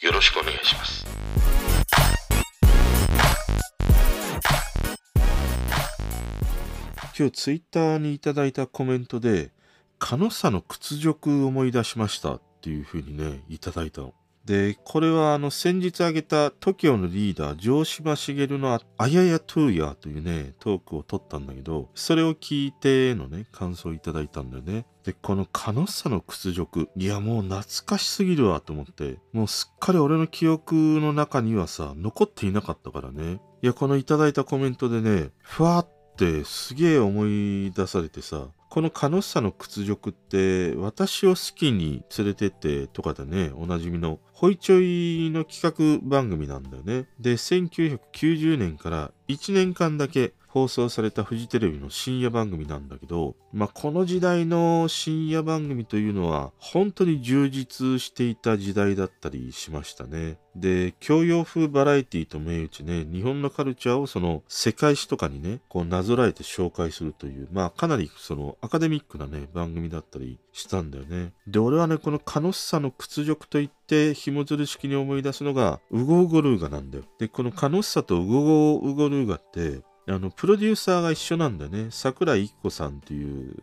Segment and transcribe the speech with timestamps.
[0.00, 1.06] よろしくお願いします
[7.18, 9.50] 今日ツイッターにいただいたコメントで、
[9.98, 14.12] カノッサの屈辱を思い出しましたっていうふうにね、いただいたの。
[14.46, 24.86] で、これはあの先日挙げた TOKIO のリーダー、城島茂のあややトゥーヤーというね、トークを取ったんだけど、それを聞いてのね、感想をいただいたんだよね。
[25.04, 26.88] で、このカノッサの屈辱。
[26.96, 29.18] いや、もう懐かしすぎるわと思って。
[29.32, 33.40] もうすっかり俺の記憶の中にはさ、残っていなかったからね。
[33.62, 43.50] いや、このいただいたコメントでね、ふわっってすげえ思い出されてさこのカノッサの屈辱って私を好きに連れてってとかでね。
[43.54, 47.08] おなじみのホイチョイの企画番組なんだよね。
[47.18, 60.38] で1990年から1年間だけ放送されたフジテレビの深夜番組なんだけど、まあ、この時代の深夜番組というのは本当に充実していた時代だったりしましたね。
[60.54, 71.32] で、教養風バラエティと銘打ちね、日本のカルチャーをその世界史とかにね、こうなぞらえて紹介するという、まあかなりそのアカデミックなね、番組だったりしたんだよね。
[71.46, 77.04] で、俺はね、このカノッサの屈辱といって紐づる式に思い出すのが、ウゴウゴルーガなんだよ。
[77.18, 81.88] で、このカノッサとウゴウゴルーガって、あの、プロデューサーが一緒なんだね。
[81.90, 83.54] 桜井一子さんっていう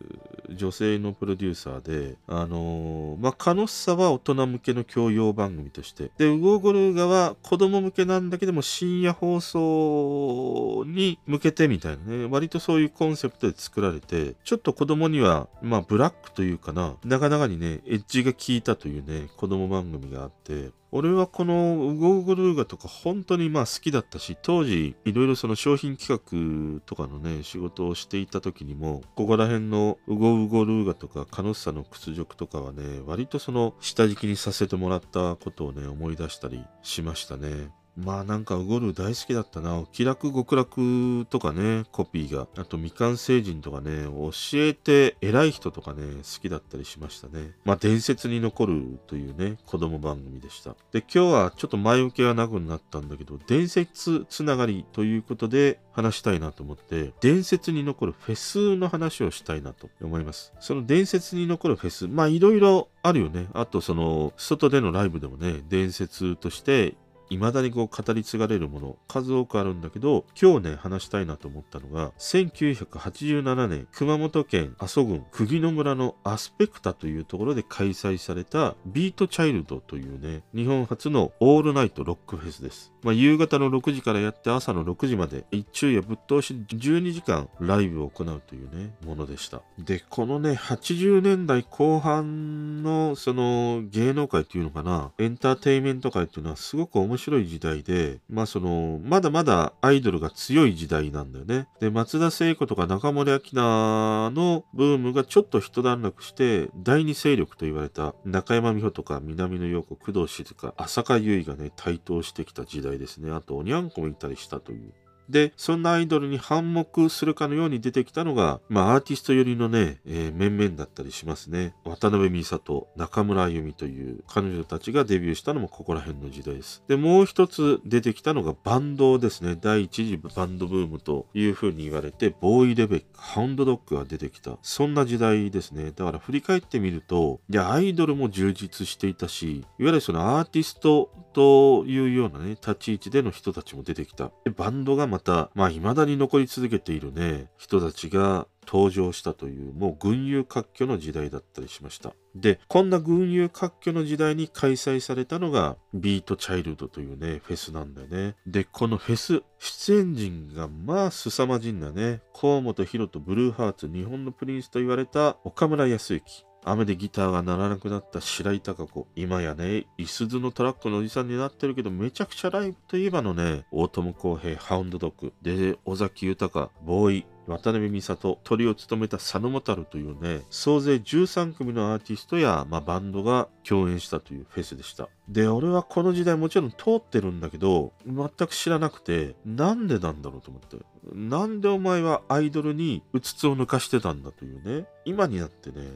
[0.50, 37.70] 女性のプロデューサーで、あのーまあ、カノッサは大人向けの教養番組として、で、ウゴーゴルガは子供向けなんだけども、深夜放送に向けてみたいなね、割とそういうコンセプトで作られて、ちょっと子供には、まあ、ブラックというかな、なかなかにね、エッジが効いたというね、子供番組があって、俺はこのウゴウゴルーとか本当にまあ好きだったし、当時いろいろその商品企画とかのね、仕事をしていた時にも、ここら辺のウゴウゴルーガとかカノッサの屈辱とかはね、割とその下敷きにさせてもらったことをね、思い出したりしましたね。
[37.96, 39.84] まあなんかウゴル大好きだったな。
[39.92, 42.48] 気楽極楽とかね、コピーが。
[42.56, 47.52] あと未完成人とかね、教えて偉い人とかね、好きだったりしましたね。
[47.64, 50.74] まあ伝説に残るというね、子供番組でした。
[50.92, 60.52] で、今日はちょっと前置きがなくなったんだけど、伝説つながりということで話したいなと思って、伝説に残るフェスの話をしたいなと思います。
[60.58, 63.46] その伝説に残るフェス、まあいろいろあるよね。
[63.52, 66.96] あとその、外でのライブでもね、伝説として
[67.30, 89.62] 未だにこう語り継がれるもの数多くあるんだけど今日ね話したいなと思ったのが1987年熊本県阿蘇郡釘野村のアスペクタというところで開催されたビートチャイルドというね日本初のオールナイトロックフェスです、まあ、夕方の6時からやって朝の6時まで一昼夜ぶっ通し12時間ライブを行うというねものでした。
[89.78, 101.68] でこのね80年代後半のその芸能界っていうのかなエンターテインメント界っていうのはすごく面白い面白い時代でまあそのまだまだアイドルが強い時代なんだよね。
[101.80, 113.30] で松田聖子とか中森明菜のブームがちょっと一段落して第二勢力と言われた中山美穂とか南野陽子工藤静香浅香唯がね台頭してきた時代ですね。
[113.30, 114.92] あとおにゃんこもいたりしたという。
[115.28, 121.74] で、そんなアイドルに反目するかのように出てきたのが、まあアーティスト寄りのね、えー面々だったりしますね。
[121.84, 126.82] 渡辺美里、中村あゆみという彼女たちがデビューしたのもここら辺の時代です。
[126.88, 129.56] で、もう一つ出てきたのがバンドですね。
[129.60, 134.58] 第一次バンドブームという風に言われて、ボーイレベック、ハウンドドッグが出てきた。
[134.62, 135.92] そんな時代ですね。
[135.94, 144.30] だから振り返ってみると、いや、アイドルも充実していたし、いわゆるそのアーティストというようなね、立ち位置での人たちも出てきた。
[144.44, 152.14] でバンドがまた、まあ、未だに残り続けているね、人たちが登場したという、もう群雄割拠の時代だったりしました。
[152.34, 158.34] で、こんな群雄割拠の時代に開催されたのが、ビートチャイルドというね、フェスなんだよね。
[158.44, 162.20] で、このフェス、出演陣がまあ凄まじいんだね。
[162.36, 166.44] 河本ロとブルーハーツ、日本のプリンスと言われた岡村康之。
[166.66, 169.06] 雨でギターが鳴らなくなった白井貴子。
[169.14, 175.32] 今やね、いすずのトラックのおじさんになってるけど、めちゃくちゃライブといえばのね、大友康平、ハウンドドッグ。
[175.42, 185.08] で、尾崎豊、ボーイ、渡辺美里、トリを務めた佐野元というね、総勢13組のアーティストや、まあ、バンドが共演したというフェスでした。
[185.28, 190.78] で、俺はこの時代もちろん通ってるんだけど、全く知らなくて、なんでなんだろうと思って。
[191.12, 194.86] なんでお前はアイドルにうつつを抜かしてたんだというね。
[195.04, 195.86] 今になってね、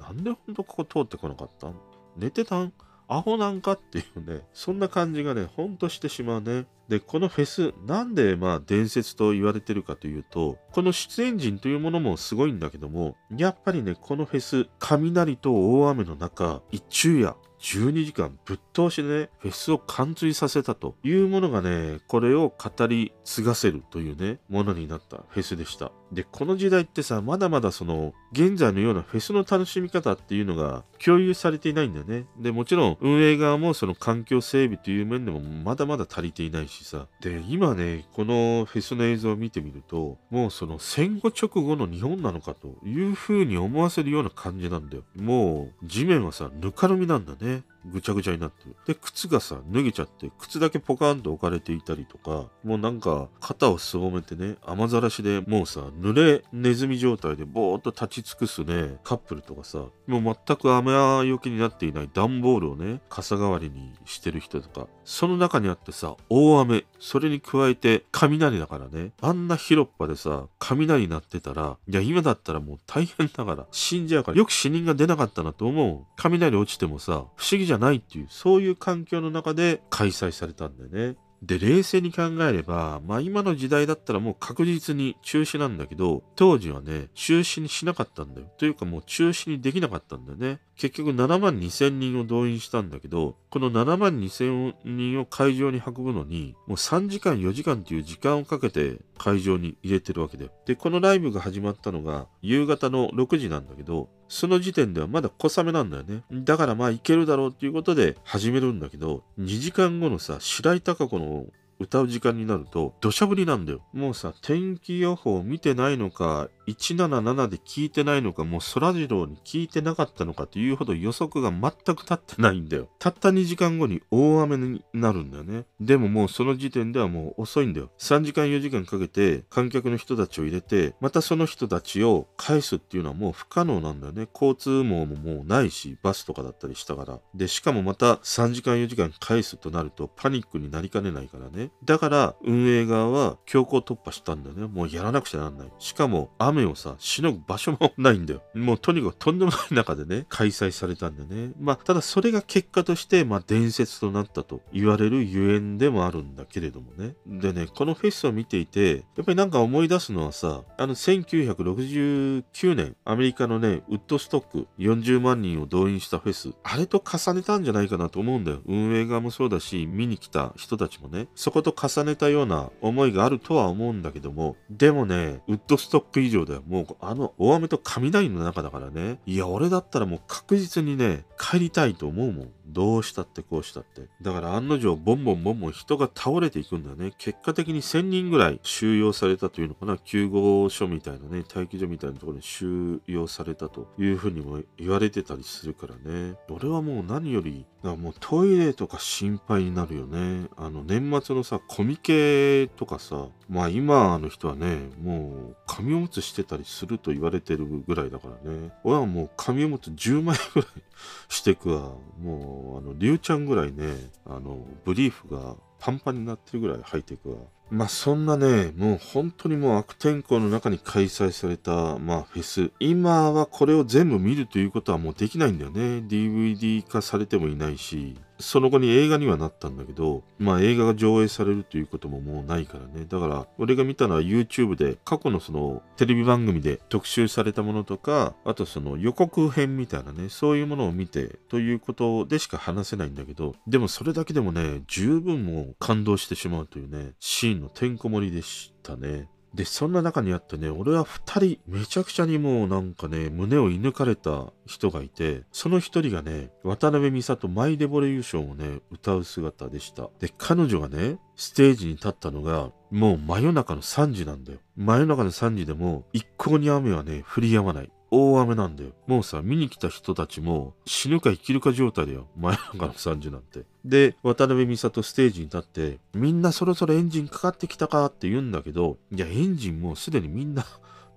[0.00, 1.68] なんでほんとここ通ってこなかった？
[1.68, 1.74] ん
[2.16, 2.72] 寝てたん？
[3.12, 6.66] アホなんかっていうね、そんな感じがね、ほんとしてしまうね。
[6.88, 25.92] で、このフェス、なんでまあ伝説と言われてるかというと、この出演陣というものもすごいんだけども、やっぱりね、このフェス、雷と大雨の中、一昼夜、12時間ぶっ通しでね、フェスを貫通させたというものがね、これを語り継がせるというね、ものになったフェスでした。
[26.12, 32.26] で、この時代ってさ、まだまだその、現在のようなフェスの楽しみ方っていうのが共有されていないんだよね。
[32.38, 37.06] で、もちろん運営側もその環境整備という面でもまだまだ足りていないしさ。
[37.20, 45.04] で、今ね、このフェスの映像を見てみると、もうその戦後直後の日本なのかという風に思わせるような感じなんだよ。
[45.16, 47.49] もう、地面はさ、ぬかるみなんだね。
[47.50, 47.62] 네.
[47.86, 48.76] ぐちゃぐちゃになってる。
[48.86, 60.92] で、靴がさ、脱げちゃって、靴だけポカーンと置かれていたりとか、もうなんか、肩をすぼめてね、雨ざらしでもうさ、濡れネズミ状態でぼーっと立ち尽くすね、カップルとかさ、もう全く雨
[61.26, 76.06] よけになっていない段ボールをね、傘代わりにしてる人とか、その中にあってさ、大雨、それに加えて雷だからね、あんな広っ端でさ、雷鳴ってたら、いや、今だったらもう大変だから、死んじゃうから、よく死人が出なかったなと思う。
[76.16, 81.16] 雷落ちてもさ、不思議じゃないっていう、そういう環境の中で開催されたんだよね。
[81.40, 88.48] で、冷静に考えれば、まあ今の時代だったらもう確実に中止なんだけど、当時はね、中止にしなかったんだよ。
[88.58, 90.58] というかもう中止にできなかったんだよね。
[90.76, 100.50] 結局7万2千人を動員したんだけど、この7万2千人を会場に運ぶのに、もう3時間4時間っていう時間をかけて会場に入れてるわけだよ。
[100.66, 106.22] で、このライブが始まったのが夕方の6時なんだけど、その時点ではまだ小雨なんだよね。
[106.30, 111.46] だからまあいけるだろうっていうことで始めるんだけど、2時間後のさ、白井貴子の
[111.80, 113.80] 歌う時間になると土砂降りなんだよ。
[113.92, 122.88] もうさ、天気予報見てないのか、177で聞いてないのか、もう空次郎に聞いてなかったのかというほど予測が全く立ってないんだよ。
[122.98, 125.64] たった2時間後に大雨になるんだよね。
[125.80, 127.90] でももうその時点ではもう遅いんだよ。
[127.98, 134.28] 3時間4時間かけて観客の人たちを入れて、またその人たちを返すっていうのはもう不可能なんだよね。
[134.32, 137.20] 交通網ももうないし、バスとかだったりしたから。
[137.34, 141.69] で、しかもまた3時間4時間返すとなるとパニックになりかねないからね。
[141.84, 144.66] だから運営側は強行突破したんだよね。
[144.66, 145.68] もうやらなくちゃなんない。
[145.78, 148.42] しかも雨をさ、しのぐ場所もないんだよ。
[148.54, 151.52] もうとにかくとんでもない中でね、開催されたんだよね。
[151.58, 157.14] まあ、ただそれが結果として、まあ伝説となったと言われるゆえんでもあるんだけれどもね。
[157.26, 168.60] でね、このフェスを見ていて、やっぱりなんか思い出すのはさ、あの1969年、アメリカのね、ウッドストック40万人を動員したフェス、あれと重ねたんじゃないかなと思うんだよ。
[168.66, 176.60] 運営側もそうだし、見に来た人たちもね、そこと重ねたような思いがあるとは思うんだけども、でもね、ウッドストック以上では。
[176.66, 179.18] もうあの大雨と雷の中だからね。
[179.26, 182.50] いや、俺だったらもう確実にね、帰りたいと思うもん。
[182.72, 184.02] どうしたってこうしたって。
[184.22, 187.12] だから案の定、ボンボンボンボン人が倒れていくんだよね。
[187.18, 189.98] 結果的に1000人ぐらい収容されたというのかな。
[189.98, 196.36] 救護所みたいなね、待機所みたいなところに収容されたというふうにも言われてたりするからね。
[196.48, 200.48] 俺はもう何より、だからもうトイレとか心配になるよね。
[200.56, 208.72] あの年末のさ、コミケとかさ、まあ今の人はね、もう紙おむつしてたりすると言われてるぐらいだからね。
[208.84, 210.70] 俺はもう紙おむつ10枚ぐらい
[211.28, 211.92] してくわ。
[212.22, 217.36] もう、あの、りゅうちゃんぐらいね、あの、ブリーフがパンパンになってるぐらいハイテクは。
[217.70, 222.72] まあそんなね、もう本当にもう悪天候の中に開催された、まあフェス。
[222.80, 226.04] 今はこれを全部見るということはもうできないんだよね。
[226.06, 233.06] DVD 化されてもいないし、その後に映画にはなったんだけど、まあ映画が上映されるということももうないからね。
[233.08, 249.28] だから、俺が見たのは YouTube で過去のそのテレビ番組で特集されたものとか、あとその予告編みたいなね、そういうものを見てということでしか話せないんだけど、でもそれだけでもね、十分もう感動してしまうというね、シーンのてんこ盛りでしたね。
[249.54, 260.08] で、そんな中にあってね、俺は二人、めちゃくちゃにもうなんかね、胸を射抜かれた人がいて、その一人がね、渡辺美里マイデボリューションをね、歌う姿でした。
[260.20, 264.58] で、彼女がね、ステージに立ったのが、もう真夜中の3時なんだよ。
[264.76, 267.90] 真夜中の3時でも、一向に雨はね、降りやまない。
[268.10, 268.90] 大雨なんだよ。
[269.06, 272.26] もうさ、見に来た人たちも死ぬか生きるか状態だよ。
[272.36, 273.64] 真夜中の30なんて。
[273.84, 280.66] で、渡辺美里ステージに立って、みんなそろそろエンジンかかってきたかって言うんだけど、いや、エンジンもうすでにみんな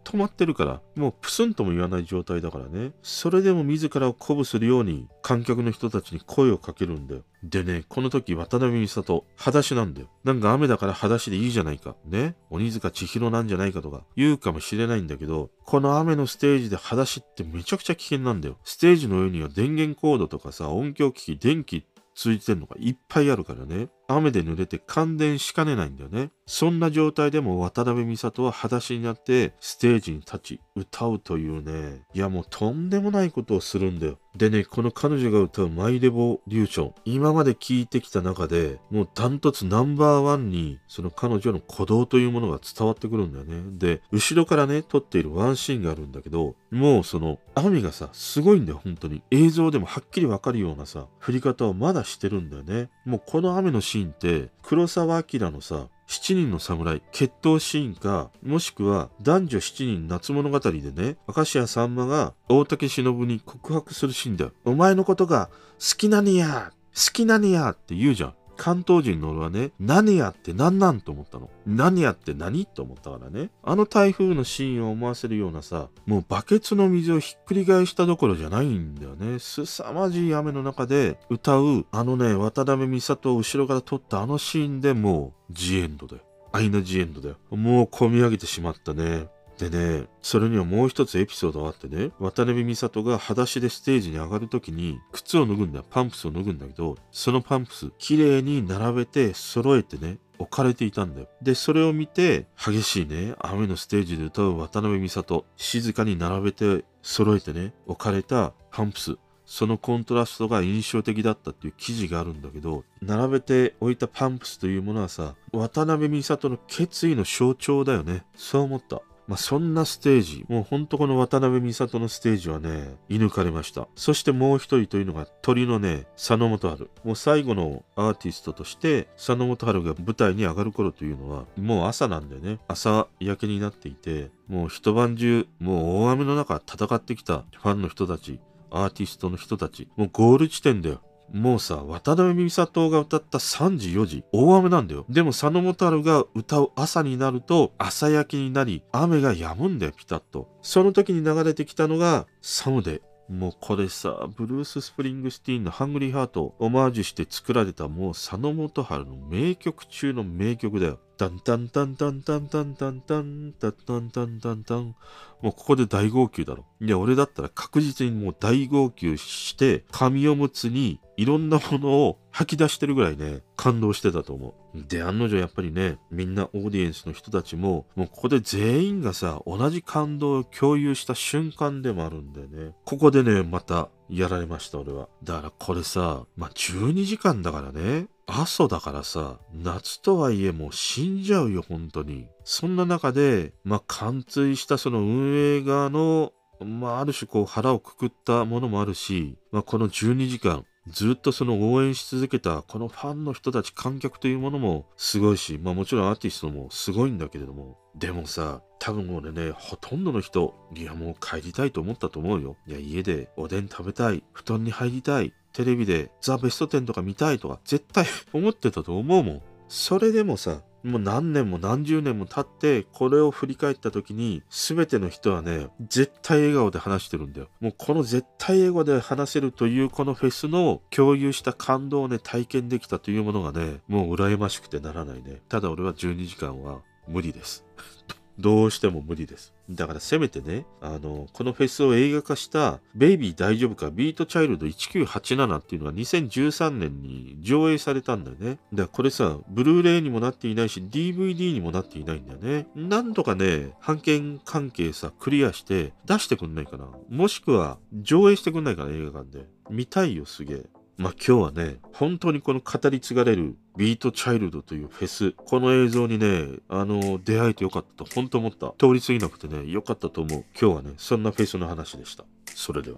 [0.03, 2.91] 止まってるから、もうプスンとも言わない状態だからね。
[3.01, 7.23] それでも自らを鼓舞するように観客の人たちに声をかけるんだよ。
[7.43, 10.09] でね、この時渡辺美里、裸足なんだよ。
[10.23, 11.95] なんか雨だから裸足でいいじゃないか。
[12.05, 12.35] ね？
[12.49, 18.57] 鬼塚千尋なんじゃないかとか言うかもしれないんだけど、この雨のステージで裸足ってめちゃくちゃ危険なんだよ。
[18.63, 23.89] ステージの上には電源コードとかさ、音響機器、電気ついてるのがいっぱいあるからね。
[24.15, 26.31] 雨で濡れて感電しかねないんだよね。
[26.45, 32.03] そんな状態でも渡辺美里は裸足になってステージに立ち歌うというね。
[32.13, 34.17] いやもうとんでもないことをするんだよ。
[34.35, 36.93] でね、この彼女が歌うマイレボリューション。
[37.05, 43.77] 今まで聴いてきた中でもうダントツナンバーワンにその彼女の鼓動というものが伝わってくるんだよね。
[43.77, 49.21] で、後ろからね、撮っているワンシーンがあるんだけど、もうその雨がさ、すごいんだよ、本当に。
[49.31, 52.89] 映像でもはっきりわかるようなさ、降り方をまだしてるんだよね。
[53.05, 64.51] もうこの雨のシーンって、黒澤明のさ、7人の侍決闘シーンか、もしくは男女7人夏物語でね、明石家さんまが大竹しのぶに告白するシーンだよ。
[64.65, 68.33] お前のことが好きなにや好きなにやって言うじゃん。
[68.57, 71.49] 関東人の俺はね、何やって何なんと思ったの。
[71.65, 73.49] 何やって何と思ったからね。
[73.63, 79.39] あの台風のシーンを思わせるようなさ、もうバケツの水をひっくり返したどころじゃないんだよね。
[79.39, 86.23] 凄まじい雨の中で歌う、あのね、渡辺美里を後ろから撮ったあのシーンでもう、ジエンドだよ。
[86.51, 87.37] アイナジエンドだよ。
[87.49, 89.27] もう込み上げてしまったね。
[89.57, 95.85] でね、それにはもう一つエピソードがあってね、渡辺美里が裸足でステージに上がるときに、靴を脱ぐんだよ。
[95.89, 101.27] パンプスを脱ぐんだけど、そのパンプス、綺麗に並べて、揃えてね、置かれていたんだよ。
[101.41, 118.25] で、それを見て、激しいね、雨のステージで歌う渡辺美里、静かに並べて、揃えてね、置かれたパンプス、そのコントラストが印象的だったっていう記事があるんだけど、並べて置いたパンプスというものはさ、渡辺美里の決意の象徴だよね。
[118.35, 119.01] そう思った。
[119.27, 123.87] まあ、そんなステージ、もうほんとこの渡辺美里のステージはね、射抜かれました。
[123.95, 126.89] そしてもう一人というのが鳥のね、佐野元春。
[127.03, 132.59] もう最後のアーティストとして、佐野元春が舞台に上がる頃というのは、もう朝なんだよね。
[132.67, 138.39] 朝焼けになっていて、もう一晩中、もう大雨の中戦ってきたファンの人たち、
[138.71, 141.01] アーティストの人たち、もうゴール地点だよ。
[141.31, 145.05] もうさ、渡辺美里が歌った3時4時、大雨なんだよ。
[145.09, 150.49] でも佐野元春が歌う朝になると、朝焼けになり、雨が止むんだよ、ピタッと。
[150.61, 153.01] その時に流れてきたのが、サムデイ。
[153.29, 160.99] もうこれさ、ブルース・スプリングスティーンのハングリーハートをオマージュして作られたもう佐野元春の名曲中の名曲だよ。
[161.17, 164.95] タンタンタンタンタンタンタンタンタンタンタンタンタン
[165.43, 166.65] もうここで大号泣だろ。
[166.81, 174.83] いや、俺だったら確実にもう大号泣して、紙おむつにいろんなものを吐き出してるぐらいね、感動してたと思う。
[174.87, 182.73] で、案の定やっぱりね、みんなオーディエンスの人たちも、もうここで全員がさ、同じ感動を共有した瞬間でもあるんだよね。
[182.85, 185.09] ここでね、またやられました、俺は。
[185.23, 188.07] だからこれさ、まあ、12時間だからね。
[188.25, 192.27] 阿蘇だからさ、夏とはいえもう死んじゃうよ、本当に。
[192.43, 212.57] そんな中で、まあ、貫通したその運営側の、まあ、ある種こう腹をくくったものもあるし、まあ、この12時間、ずっとその応援し続けたこのファンの人たち観客というものもすごいし、まあもちろんアーティストもすごいんだけれども、でもさ、多分俺ね、ほとんどの人、いやもう帰りたいと思ったと思うよ。
[212.67, 219.41] いや家でおでん食べたい、布団に入りたい、テレビでザ・ベスト10とか見たいとか絶対 思ってたと思うもん。
[219.69, 227.47] それでもさ、もう何年も何十年も経って、これを振り返った時に、全ての人はね、絶対笑顔で話してるんだよ。
[227.61, 235.41] もうこの絶対笑顔で話せるというこのフェスの共有した感動をね、体験できたというものがね、もう羨ましくてならないね。
[235.47, 237.65] ただ俺は12時間は無理です。
[238.37, 239.52] どうしても無理です。
[239.69, 248.59] だからせめてね、あの、このフェスを映画化した、ベイビー大丈夫か、ビートチャイルド1987っていうのが2013年に上映されたんだよね。
[248.73, 252.67] だからこれさ、ブルーレイにもなっていないし、DVD にもなっていないんだよね。
[252.75, 256.89] なんとかね、版権関係さ、クリアして出してくんないかな。
[257.09, 259.45] もしくは、上映してくんないかな、映画館で。
[259.69, 260.65] 見たいよ、すげえ。
[260.97, 268.73] まあ今日はね、本当にこの語り継がれるビートチャイルドというフェス、この映像にね、あの、出会えてよかったと本当思った。
[268.77, 270.45] 通り過ぎなくてね、よかったと思う。
[270.59, 272.25] 今日はね、そんなフェスの話でした。
[272.45, 272.97] それでは。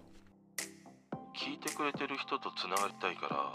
[1.36, 3.52] 聞いてくれてる人とつながりたいから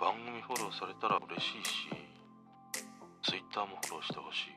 [0.00, 1.88] 番組フォローされたら嬉しいし
[3.22, 4.56] Twitter もフォローしてほしい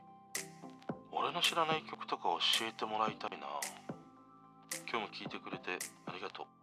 [1.11, 3.47] 俺の知らない曲とか教えてもらいたいな
[4.89, 5.77] 今日も聞いてくれて
[6.07, 6.58] ありがとう